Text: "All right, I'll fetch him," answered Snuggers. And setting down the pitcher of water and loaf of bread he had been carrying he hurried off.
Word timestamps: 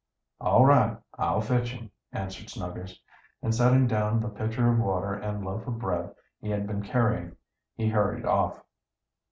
"All 0.39 0.65
right, 0.65 0.97
I'll 1.19 1.41
fetch 1.41 1.73
him," 1.73 1.91
answered 2.11 2.47
Snuggers. 2.49 2.97
And 3.43 3.53
setting 3.53 3.85
down 3.85 4.19
the 4.19 4.29
pitcher 4.29 4.67
of 4.73 4.79
water 4.79 5.13
and 5.13 5.45
loaf 5.45 5.67
of 5.67 5.77
bread 5.77 6.15
he 6.39 6.49
had 6.49 6.65
been 6.65 6.81
carrying 6.81 7.35
he 7.75 7.87
hurried 7.87 8.25
off. 8.25 8.63